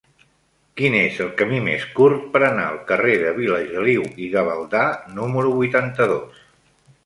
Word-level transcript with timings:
Quin 0.79 0.95
és 0.99 1.19
el 1.25 1.29
camí 1.41 1.59
més 1.67 1.83
curt 1.99 2.23
per 2.37 2.41
anar 2.49 2.65
al 2.71 2.81
carrer 2.93 3.19
de 3.27 3.35
Vilageliu 3.37 4.09
i 4.27 4.33
Gavaldà 4.39 4.83
número 5.23 5.57
vuitanta-dos? 5.63 6.45